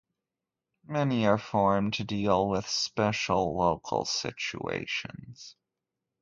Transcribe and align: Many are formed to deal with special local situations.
Many 0.87 1.27
are 1.27 1.37
formed 1.37 1.93
to 1.93 2.03
deal 2.03 2.49
with 2.49 2.67
special 2.67 3.55
local 3.55 4.03
situations. 4.05 5.55